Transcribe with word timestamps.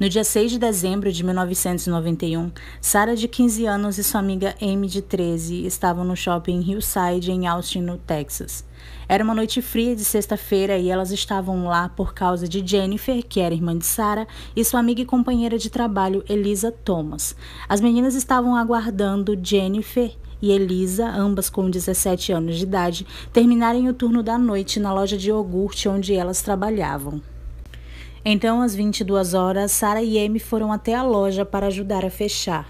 No 0.00 0.08
dia 0.08 0.24
6 0.24 0.52
de 0.52 0.58
dezembro 0.58 1.12
de 1.12 1.22
1991, 1.22 2.50
Sarah, 2.80 3.14
de 3.14 3.28
15 3.28 3.66
anos, 3.66 3.98
e 3.98 4.02
sua 4.02 4.20
amiga 4.20 4.54
Amy, 4.60 4.88
de 4.88 5.02
13, 5.02 5.66
estavam 5.66 6.04
no 6.04 6.16
shopping 6.16 6.60
Hillside, 6.60 7.30
em 7.30 7.46
Austin, 7.46 7.82
no 7.82 7.98
Texas. 7.98 8.64
Era 9.08 9.22
uma 9.22 9.34
noite 9.34 9.60
fria 9.60 9.94
de 9.94 10.02
sexta-feira 10.02 10.78
e 10.78 10.88
elas 10.88 11.12
estavam 11.12 11.66
lá 11.66 11.88
por 11.90 12.14
causa 12.14 12.48
de 12.48 12.66
Jennifer, 12.66 13.22
que 13.22 13.38
era 13.40 13.54
irmã 13.54 13.76
de 13.76 13.86
Sarah, 13.86 14.26
e 14.56 14.64
sua 14.64 14.80
amiga 14.80 15.02
e 15.02 15.06
companheira 15.06 15.58
de 15.58 15.70
trabalho, 15.70 16.24
Elisa 16.28 16.72
Thomas. 16.72 17.36
As 17.68 17.80
meninas 17.80 18.14
estavam 18.14 18.56
aguardando 18.56 19.38
Jennifer 19.40 20.16
e 20.40 20.50
Elisa, 20.50 21.08
ambas 21.08 21.48
com 21.48 21.70
17 21.70 22.32
anos 22.32 22.56
de 22.56 22.64
idade, 22.64 23.06
terminarem 23.32 23.88
o 23.88 23.94
turno 23.94 24.22
da 24.22 24.36
noite 24.36 24.80
na 24.80 24.92
loja 24.92 25.16
de 25.16 25.28
iogurte 25.28 25.88
onde 25.88 26.14
elas 26.14 26.42
trabalhavam. 26.42 27.22
Então, 28.24 28.62
às 28.62 28.74
22 28.74 29.34
horas, 29.34 29.72
Sara 29.72 30.00
e 30.00 30.16
Amy 30.24 30.38
foram 30.38 30.72
até 30.72 30.94
a 30.94 31.02
loja 31.02 31.44
para 31.44 31.66
ajudar 31.66 32.04
a 32.04 32.10
fechar. 32.10 32.68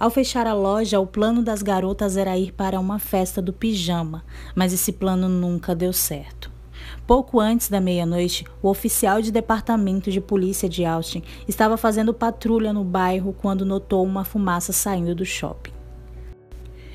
Ao 0.00 0.10
fechar 0.10 0.46
a 0.46 0.54
loja, 0.54 0.98
o 0.98 1.06
plano 1.06 1.42
das 1.42 1.62
garotas 1.62 2.16
era 2.16 2.36
ir 2.36 2.52
para 2.52 2.80
uma 2.80 2.98
festa 2.98 3.42
do 3.42 3.52
pijama, 3.52 4.24
mas 4.54 4.72
esse 4.72 4.92
plano 4.92 5.28
nunca 5.28 5.74
deu 5.74 5.92
certo. 5.92 6.50
Pouco 7.06 7.40
antes 7.40 7.68
da 7.68 7.80
meia-noite, 7.80 8.44
o 8.62 8.68
oficial 8.68 9.20
de 9.20 9.30
departamento 9.30 10.10
de 10.10 10.20
polícia 10.20 10.68
de 10.68 10.84
Austin 10.84 11.22
estava 11.46 11.76
fazendo 11.76 12.14
patrulha 12.14 12.72
no 12.72 12.82
bairro 12.82 13.34
quando 13.34 13.66
notou 13.66 14.04
uma 14.04 14.24
fumaça 14.24 14.72
saindo 14.72 15.14
do 15.14 15.24
shopping. 15.24 15.72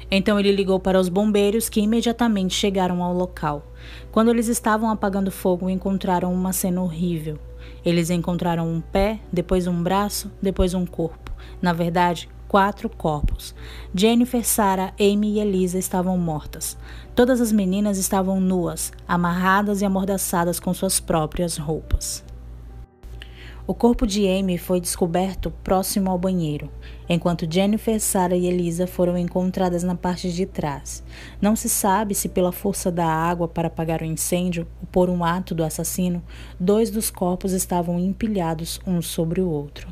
Então 0.09 0.39
ele 0.39 0.51
ligou 0.51 0.79
para 0.79 0.99
os 0.99 1.07
bombeiros 1.07 1.69
que 1.69 1.79
imediatamente 1.79 2.53
chegaram 2.53 3.01
ao 3.01 3.13
local. 3.13 3.65
Quando 4.11 4.29
eles 4.29 4.47
estavam 4.47 4.89
apagando 4.89 5.31
fogo, 5.31 5.69
encontraram 5.69 6.33
uma 6.33 6.51
cena 6.51 6.81
horrível. 6.81 7.39
Eles 7.83 8.09
encontraram 8.09 8.67
um 8.67 8.81
pé, 8.81 9.19
depois 9.31 9.67
um 9.67 9.81
braço, 9.81 10.31
depois 10.41 10.73
um 10.73 10.85
corpo. 10.85 11.31
Na 11.61 11.73
verdade, 11.73 12.29
quatro 12.47 12.89
corpos. 12.89 13.55
Jennifer, 13.95 14.45
Sarah, 14.45 14.93
Amy 14.99 15.35
e 15.35 15.39
Elisa 15.39 15.79
estavam 15.79 16.17
mortas. 16.17 16.77
Todas 17.15 17.39
as 17.39 17.51
meninas 17.51 17.97
estavam 17.97 18.39
nuas, 18.39 18.91
amarradas 19.07 19.81
e 19.81 19.85
amordaçadas 19.85 20.59
com 20.59 20.73
suas 20.73 20.99
próprias 20.99 21.57
roupas. 21.57 22.23
O 23.67 23.75
corpo 23.75 24.07
de 24.07 24.27
Amy 24.27 24.57
foi 24.57 24.81
descoberto 24.81 25.51
próximo 25.63 26.09
ao 26.09 26.17
banheiro, 26.17 26.69
enquanto 27.07 27.47
Jennifer, 27.47 28.01
Sarah 28.01 28.35
e 28.35 28.47
Elisa 28.47 28.87
foram 28.87 29.15
encontradas 29.15 29.83
na 29.83 29.93
parte 29.93 30.31
de 30.31 30.47
trás. 30.47 31.03
Não 31.39 31.55
se 31.55 31.69
sabe 31.69 32.15
se 32.15 32.27
pela 32.27 32.51
força 32.51 32.91
da 32.91 33.05
água 33.05 33.47
para 33.47 33.67
apagar 33.67 34.01
o 34.01 34.05
incêndio 34.05 34.67
ou 34.81 34.87
por 34.87 35.09
um 35.11 35.23
ato 35.23 35.53
do 35.53 35.63
assassino, 35.63 36.23
dois 36.59 36.89
dos 36.89 37.11
corpos 37.11 37.53
estavam 37.53 37.99
empilhados 37.99 38.79
um 38.85 38.99
sobre 38.99 39.41
o 39.41 39.49
outro. 39.49 39.87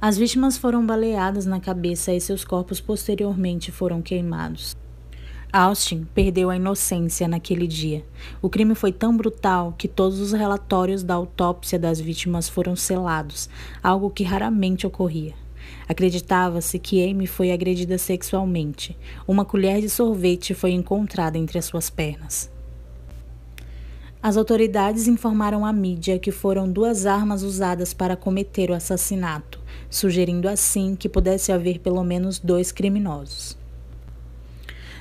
As 0.00 0.16
vítimas 0.16 0.56
foram 0.56 0.86
baleadas 0.86 1.46
na 1.46 1.58
cabeça 1.58 2.12
e 2.12 2.20
seus 2.20 2.44
corpos 2.44 2.80
posteriormente 2.80 3.72
foram 3.72 4.00
queimados. 4.00 4.76
Austin 5.52 6.06
perdeu 6.14 6.50
a 6.50 6.56
inocência 6.56 7.28
naquele 7.28 7.66
dia. 7.66 8.04
O 8.42 8.50
crime 8.50 8.74
foi 8.74 8.92
tão 8.92 9.16
brutal 9.16 9.74
que 9.78 9.88
todos 9.88 10.20
os 10.20 10.32
relatórios 10.32 11.02
da 11.02 11.14
autópsia 11.14 11.78
das 11.78 12.00
vítimas 12.00 12.48
foram 12.48 12.74
selados, 12.76 13.48
algo 13.82 14.10
que 14.10 14.24
raramente 14.24 14.86
ocorria. 14.86 15.34
Acreditava-se 15.88 16.78
que 16.78 17.02
Amy 17.08 17.26
foi 17.26 17.52
agredida 17.52 17.96
sexualmente. 17.96 18.96
Uma 19.26 19.44
colher 19.44 19.80
de 19.80 19.88
sorvete 19.88 20.52
foi 20.52 20.72
encontrada 20.72 21.38
entre 21.38 21.58
as 21.58 21.64
suas 21.64 21.88
pernas. 21.88 22.50
As 24.22 24.36
autoridades 24.36 25.06
informaram 25.06 25.64
à 25.64 25.72
mídia 25.72 26.18
que 26.18 26.32
foram 26.32 26.68
duas 26.68 27.06
armas 27.06 27.44
usadas 27.44 27.94
para 27.94 28.16
cometer 28.16 28.70
o 28.70 28.74
assassinato, 28.74 29.60
sugerindo 29.88 30.48
assim 30.48 30.96
que 30.96 31.08
pudesse 31.08 31.52
haver 31.52 31.78
pelo 31.78 32.02
menos 32.02 32.40
dois 32.40 32.72
criminosos. 32.72 33.56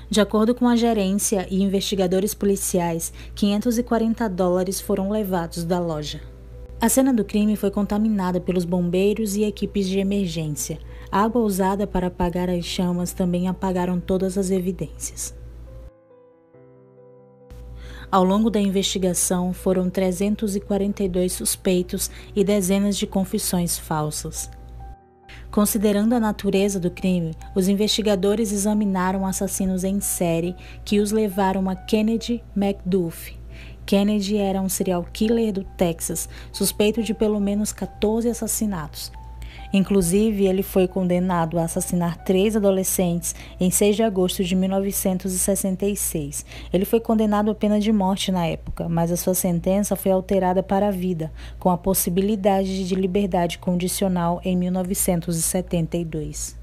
De 0.09 0.21
acordo 0.21 0.53
com 0.53 0.67
a 0.67 0.75
gerência 0.75 1.47
e 1.49 1.61
investigadores 1.61 2.33
policiais, 2.33 3.11
540 3.33 4.29
dólares 4.29 4.79
foram 4.79 5.09
levados 5.09 5.63
da 5.63 5.79
loja. 5.79 6.21
A 6.79 6.89
cena 6.89 7.13
do 7.13 7.23
crime 7.23 7.55
foi 7.55 7.71
contaminada 7.71 8.39
pelos 8.39 8.66
bombeiros 8.66 9.35
e 9.35 9.43
equipes 9.43 9.88
de 9.88 9.99
emergência. 9.99 10.77
A 11.11 11.23
água 11.23 11.41
usada 11.41 11.88
para 11.88 12.07
apagar 12.07 12.49
as 12.49 12.66
chamas 12.66 13.13
também 13.13 13.47
apagaram 13.47 13.99
todas 13.99 14.38
as 14.38 14.51
evidências. 14.51 15.33
Ao 18.11 18.23
longo 18.23 18.49
da 18.49 18.59
investigação, 18.59 19.51
foram 19.51 19.89
342 19.89 21.33
suspeitos 21.33 22.11
e 22.35 22.43
dezenas 22.43 22.97
de 22.97 23.07
confissões 23.07 23.77
falsas. 23.77 24.49
Considerando 25.55 26.13
a 26.13 26.19
natureza 26.19 26.81
do 26.81 26.91
crime, 26.91 27.33
os 27.55 27.69
investigadores 27.69 28.51
examinaram 28.51 29.25
assassinos 29.25 29.85
em 29.85 30.01
série 30.01 30.53
que 30.83 30.99
os 30.99 31.13
levaram 31.13 31.69
a 31.69 31.75
Kennedy 31.77 32.43
McDuff. 32.53 33.39
Kennedy 33.85 34.35
era 34.35 34.59
um 34.59 34.67
serial 34.67 35.07
killer 35.13 35.53
do 35.53 35.63
Texas, 35.63 36.27
suspeito 36.51 37.01
de 37.01 37.13
pelo 37.13 37.39
menos 37.39 37.71
14 37.71 38.27
assassinatos, 38.27 39.13
Inclusive, 39.75 40.47
ele 40.47 40.63
foi 40.63 40.88
condenado 40.88 41.59
a 41.59 41.66
assassinar 41.66 42.24
três 42.24 42.56
adolescentes 42.56 43.36
em 43.59 43.69
6 43.69 43.97
de 43.97 44.03
agosto 44.03 44.41
de 44.41 44.56
1966. 44.56 46.46
Ele 46.72 46.86
foi 46.86 47.02
condenado 47.02 47.52
à 47.52 47.56
pena 47.56 47.78
de 47.78 47.91
morte 47.91 48.31
na 48.31 48.46
época, 48.46 48.88
mas 48.88 49.12
a 49.12 49.18
sua 49.18 49.34
sentença 49.34 49.97
foi 49.97 50.14
alterada 50.14 50.64
para 50.64 50.88
a 50.88 50.91
vida, 50.91 51.30
com 51.59 51.69
a 51.69 51.78
possibilidade 51.78 52.88
de 52.88 52.96
liberdade 52.96 53.58
condicional 53.58 54.40
em 54.46 54.56
1972. 54.56 56.58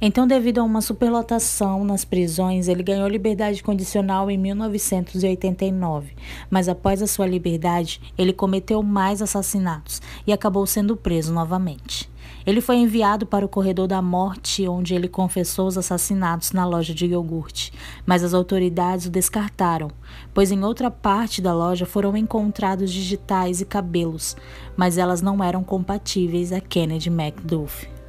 Então, 0.00 0.26
devido 0.26 0.58
a 0.58 0.64
uma 0.64 0.80
superlotação 0.80 1.84
nas 1.84 2.04
prisões, 2.04 2.66
ele 2.66 2.82
ganhou 2.82 3.06
liberdade 3.06 3.62
condicional 3.62 4.28
em 4.28 4.36
1989. 4.36 6.16
Mas 6.50 6.68
após 6.68 7.00
a 7.00 7.06
sua 7.06 7.24
liberdade, 7.24 8.00
ele 8.18 8.32
cometeu 8.32 8.82
mais 8.82 9.22
assassinatos 9.22 10.02
e 10.26 10.32
acabou 10.32 10.66
sendo 10.66 10.96
preso 10.96 11.32
novamente. 11.32 12.10
Ele 12.46 12.60
foi 12.60 12.76
enviado 12.76 13.24
para 13.24 13.46
o 13.46 13.48
corredor 13.48 13.86
da 13.86 14.02
morte, 14.02 14.66
onde 14.66 14.94
ele 14.94 15.08
confessou 15.08 15.66
os 15.66 15.78
assassinatos 15.78 16.52
na 16.52 16.66
loja 16.66 16.94
de 16.94 17.06
iogurte, 17.06 17.72
mas 18.04 18.24
as 18.24 18.34
autoridades 18.34 19.06
o 19.06 19.10
descartaram, 19.10 19.90
pois 20.34 20.50
em 20.50 20.64
outra 20.64 20.90
parte 20.90 21.40
da 21.40 21.54
loja 21.54 21.86
foram 21.86 22.16
encontrados 22.16 22.90
digitais 22.92 23.60
e 23.60 23.64
cabelos, 23.64 24.36
mas 24.76 24.98
elas 24.98 25.22
não 25.22 25.42
eram 25.42 25.62
compatíveis 25.62 26.52
a 26.52 26.60
Kennedy 26.60 27.10
MacDuff. 27.10 28.01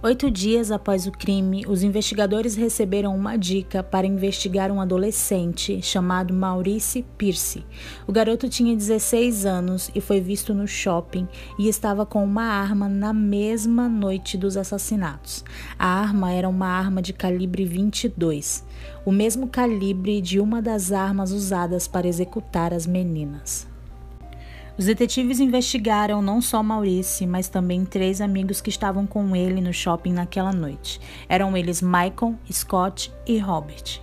Oito 0.00 0.30
dias 0.30 0.70
após 0.70 1.08
o 1.08 1.10
crime, 1.10 1.64
os 1.66 1.82
investigadores 1.82 2.54
receberam 2.54 3.16
uma 3.16 3.36
dica 3.36 3.82
para 3.82 4.06
investigar 4.06 4.70
um 4.70 4.80
adolescente 4.80 5.82
chamado 5.82 6.32
Maurice 6.32 7.04
Pierce. 7.18 7.66
O 8.06 8.12
garoto 8.12 8.48
tinha 8.48 8.76
16 8.76 9.44
anos 9.44 9.90
e 9.96 10.00
foi 10.00 10.20
visto 10.20 10.54
no 10.54 10.68
shopping 10.68 11.26
e 11.58 11.66
estava 11.66 12.06
com 12.06 12.22
uma 12.22 12.44
arma 12.44 12.88
na 12.88 13.12
mesma 13.12 13.88
noite 13.88 14.38
dos 14.38 14.56
assassinatos. 14.56 15.44
A 15.76 15.86
arma 15.86 16.30
era 16.30 16.48
uma 16.48 16.68
arma 16.68 17.02
de 17.02 17.12
calibre 17.12 17.64
22, 17.64 18.64
o 19.04 19.10
mesmo 19.10 19.48
calibre 19.48 20.20
de 20.20 20.38
uma 20.38 20.62
das 20.62 20.92
armas 20.92 21.32
usadas 21.32 21.88
para 21.88 22.06
executar 22.06 22.72
as 22.72 22.86
meninas. 22.86 23.66
Os 24.78 24.84
detetives 24.84 25.40
investigaram 25.40 26.22
não 26.22 26.40
só 26.40 26.62
Maurice, 26.62 27.26
mas 27.26 27.48
também 27.48 27.84
três 27.84 28.20
amigos 28.20 28.60
que 28.60 28.70
estavam 28.70 29.08
com 29.08 29.34
ele 29.34 29.60
no 29.60 29.72
shopping 29.72 30.12
naquela 30.12 30.52
noite. 30.52 31.00
Eram 31.28 31.56
eles 31.56 31.82
Michael, 31.82 32.36
Scott 32.48 33.12
e 33.26 33.38
Robert. 33.38 34.00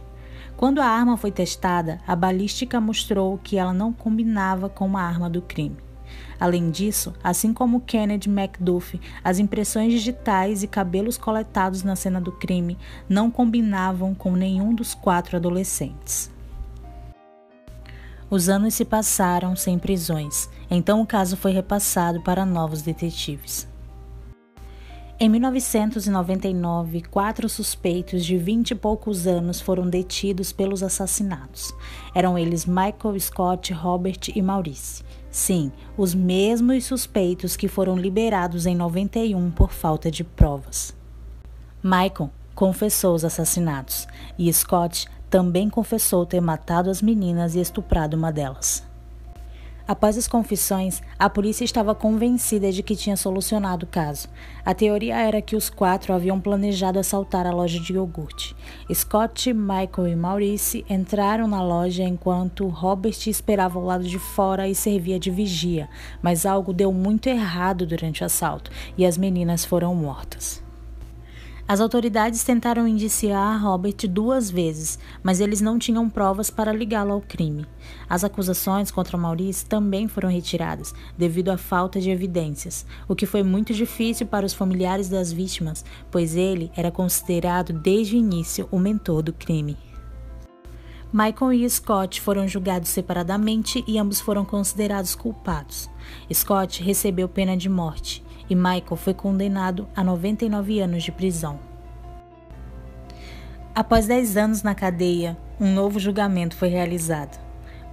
Quando 0.57 0.81
a 0.81 0.85
arma 0.85 1.15
foi 1.15 1.31
testada, 1.31 2.01
a 2.05 2.13
balística 2.13 2.81
mostrou 2.81 3.37
que 3.37 3.57
ela 3.57 3.73
não 3.73 3.93
combinava 3.93 4.67
com 4.67 4.97
a 4.97 5.01
arma 5.01 5.29
do 5.29 5.41
crime. 5.41 5.77
Além 6.37 6.69
disso, 6.69 7.13
assim 7.23 7.53
como 7.53 7.79
Kennedy 7.79 8.29
MacDuff, 8.29 8.99
as 9.23 9.39
impressões 9.39 9.93
digitais 9.93 10.61
e 10.61 10.67
cabelos 10.67 11.17
coletados 11.17 11.83
na 11.83 11.95
cena 11.95 12.19
do 12.19 12.33
crime 12.33 12.77
não 13.07 13.31
combinavam 13.31 14.13
com 14.13 14.33
nenhum 14.33 14.75
dos 14.75 14.93
quatro 14.93 15.37
adolescentes. 15.37 16.29
Os 18.29 18.49
anos 18.49 18.73
se 18.73 18.83
passaram 18.83 19.55
sem 19.55 19.77
prisões, 19.77 20.49
então 20.69 21.01
o 21.01 21.05
caso 21.05 21.37
foi 21.37 21.51
repassado 21.51 22.21
para 22.21 22.45
novos 22.45 22.81
detetives. 22.81 23.67
Em 25.17 25.29
1999, 25.29 27.03
quatro 27.03 27.47
suspeitos 27.47 28.25
de 28.25 28.37
vinte 28.37 28.71
e 28.71 28.75
poucos 28.75 29.25
anos 29.25 29.61
foram 29.61 29.89
detidos 29.89 30.51
pelos 30.51 30.83
assassinatos. 30.83 31.73
Eram 32.13 32.37
eles 32.37 32.65
Michael, 32.65 33.17
Scott, 33.17 33.71
Robert 33.71 34.19
e 34.35 34.41
Maurice. 34.41 35.05
Sim, 35.31 35.71
os 35.95 36.13
mesmos 36.13 36.83
suspeitos 36.83 37.55
que 37.55 37.69
foram 37.69 37.97
liberados 37.97 38.65
em 38.65 38.75
91 38.75 39.51
por 39.51 39.71
falta 39.71 40.11
de 40.11 40.21
provas. 40.21 40.93
Michael 41.81 42.29
confessou 42.53 43.15
os 43.15 43.23
assassinatos 43.23 44.07
e 44.37 44.51
Scott 44.51 45.07
também 45.29 45.69
confessou 45.69 46.25
ter 46.25 46.41
matado 46.41 46.89
as 46.89 47.01
meninas 47.01 47.55
e 47.55 47.61
estuprado 47.61 48.17
uma 48.17 48.33
delas. 48.33 48.83
Após 49.87 50.17
as 50.17 50.27
confissões, 50.27 50.99
a 51.19 51.29
polícia 51.29 51.63
estava 51.63 51.93
convencida 51.93 52.71
de 52.71 52.81
que 52.81 52.95
tinha 52.95 53.15
solucionado 53.15 53.85
o 53.85 53.89
caso. 53.89 54.27
A 54.65 54.73
teoria 54.73 55.15
era 55.21 55.43
que 55.43 55.55
os 55.55 55.69
quatro 55.69 56.11
haviam 56.11 56.39
planejado 56.39 56.97
assaltar 56.97 57.45
a 57.45 57.53
loja 57.53 57.79
de 57.79 57.93
iogurte. 57.93 58.55
Scott, 58.91 59.53
Michael 59.53 60.07
e 60.07 60.15
Maurice 60.15 60.83
entraram 60.89 61.47
na 61.47 61.63
loja 61.63 62.03
enquanto 62.03 62.67
Robert 62.67 63.27
esperava 63.27 63.77
ao 63.77 63.85
lado 63.85 64.05
de 64.05 64.17
fora 64.17 64.67
e 64.67 64.73
servia 64.73 65.19
de 65.19 65.29
vigia, 65.29 65.87
mas 66.19 66.47
algo 66.47 66.73
deu 66.73 66.91
muito 66.91 67.29
errado 67.29 67.85
durante 67.85 68.23
o 68.23 68.25
assalto 68.25 68.71
e 68.97 69.05
as 69.05 69.19
meninas 69.19 69.63
foram 69.63 69.93
mortas. 69.93 70.64
As 71.67 71.81
autoridades 71.81 72.43
tentaram 72.43 72.87
indiciar 72.87 73.59
Robert 73.59 74.07
duas 74.07 74.51
vezes, 74.51 74.99
mas 75.23 75.39
eles 75.39 75.61
não 75.61 75.79
tinham 75.79 76.07
provas 76.07 76.51
para 76.51 76.71
ligá-lo 76.71 77.11
ao 77.11 77.21
crime. 77.21 77.65
As 78.07 78.23
acusações 78.23 78.91
contra 78.91 79.17
Maurice 79.17 79.65
também 79.65 80.07
foram 80.07 80.29
retiradas, 80.29 80.93
devido 81.17 81.49
à 81.49 81.57
falta 81.57 81.99
de 81.99 82.11
evidências, 82.11 82.85
o 83.07 83.15
que 83.15 83.25
foi 83.25 83.41
muito 83.41 83.73
difícil 83.73 84.27
para 84.27 84.45
os 84.45 84.53
familiares 84.53 85.09
das 85.09 85.33
vítimas, 85.33 85.83
pois 86.11 86.35
ele 86.35 86.71
era 86.75 86.91
considerado 86.91 87.73
desde 87.73 88.15
o 88.15 88.19
início 88.19 88.67
o 88.69 88.77
mentor 88.77 89.23
do 89.23 89.33
crime. 89.33 89.75
Michael 91.11 91.53
e 91.53 91.69
Scott 91.69 92.21
foram 92.21 92.47
julgados 92.47 92.89
separadamente 92.89 93.83
e 93.87 93.97
ambos 93.97 94.19
foram 94.19 94.45
considerados 94.45 95.15
culpados. 95.15 95.89
Scott 96.31 96.83
recebeu 96.83 97.27
pena 97.27 97.57
de 97.57 97.69
morte 97.69 98.24
e 98.49 98.55
Michael 98.55 98.95
foi 98.95 99.13
condenado 99.13 99.87
a 99.95 100.03
99 100.03 100.79
anos 100.79 101.03
de 101.03 101.11
prisão. 101.11 101.59
Após 103.73 104.07
10 104.07 104.37
anos 104.37 104.63
na 104.63 104.73
cadeia, 104.73 105.37
um 105.59 105.73
novo 105.73 105.99
julgamento 105.99 106.55
foi 106.55 106.69
realizado, 106.69 107.37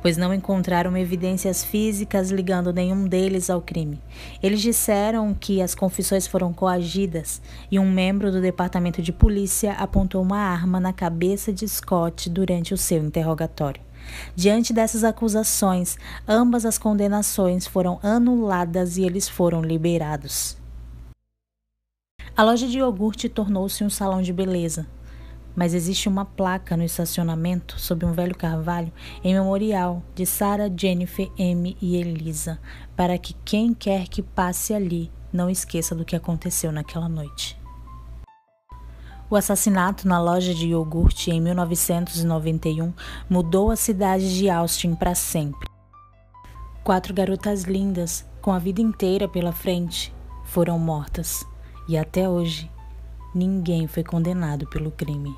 pois 0.01 0.17
não 0.17 0.33
encontraram 0.33 0.97
evidências 0.97 1.65
físicas 1.65 2.31
ligando 2.31 2.73
nenhum 2.73 3.05
deles 3.07 3.51
ao 3.51 3.61
crime. 3.61 4.01
Eles 4.43 4.61
disseram 4.61 5.35
que 5.35 5.61
as 5.61 5.75
confissões 5.75 6.27
foram 6.27 6.53
coagidas 6.53 7.43
e 7.71 7.79
um 7.79 7.91
membro 7.91 8.31
do 8.31 8.41
departamento 8.41 9.03
de 9.03 9.13
polícia 9.13 9.73
apontou 9.73 10.23
uma 10.23 10.39
arma 10.39 10.79
na 10.79 10.93
cabeça 10.93 11.53
de 11.53 11.67
Scott 11.67 12.31
durante 12.31 12.73
o 12.73 12.79
seu 12.79 13.03
interrogatório. 13.05 13.83
Diante 14.35 14.73
dessas 14.73 15.05
acusações, 15.05 15.99
ambas 16.27 16.65
as 16.65 16.79
condenações 16.79 17.67
foram 17.67 17.99
anuladas 18.03 18.97
e 18.97 19.03
eles 19.05 19.29
foram 19.29 19.63
liberados. 19.63 20.57
A 22.35 22.43
loja 22.43 22.67
de 22.67 22.79
iogurte 22.79 23.29
tornou-se 23.29 23.85
um 23.85 23.91
salão 23.91 24.23
de 24.23 24.33
beleza, 24.33 24.87
mas 25.55 25.75
existe 25.75 26.09
uma 26.09 26.25
placa 26.25 26.77
no 26.77 26.83
estacionamento 26.83 27.79
sob 27.79 28.07
um 28.07 28.13
velho 28.13 28.35
carvalho 28.35 28.91
em 29.23 29.35
memorial 29.35 30.03
de 30.15 30.25
Sarah, 30.25 30.71
Jennifer, 30.75 31.31
M 31.39 31.77
e 31.81 31.97
Elisa, 31.97 32.59
para 32.97 33.19
que 33.19 33.35
quem 33.45 33.75
quer 33.75 34.09
que 34.09 34.23
passe 34.23 34.73
ali 34.73 35.13
não 35.33 35.51
esqueça 35.51 35.95
do 35.95 36.05
que 36.05 36.17
aconteceu 36.17 36.73
naquela 36.73 37.09
noite. 37.09 37.62
O 39.33 39.37
assassinato 39.37 40.07
na 40.07 40.21
loja 40.21 40.53
de 40.53 40.67
iogurte 40.67 41.31
em 41.31 41.41
1991 41.41 42.93
mudou 43.31 43.71
a 43.71 43.77
cidade 43.77 44.37
de 44.37 44.51
Austin 44.51 44.95
para 44.95 45.15
sempre. 45.15 45.71
Quatro 46.85 47.15
garotas 47.15 47.63
lindas, 47.63 48.29
com 48.43 48.53
a 48.53 48.59
vida 48.59 48.83
inteira 48.83 49.27
pela 49.27 49.51
frente, 49.51 50.15
foram 50.45 50.79
mortas 50.79 51.47
e 51.89 51.97
até 51.97 52.29
hoje 52.29 52.71
ninguém 53.35 53.87
foi 53.87 54.05
condenado 54.05 54.69
pelo 54.69 54.91
crime. 54.91 55.35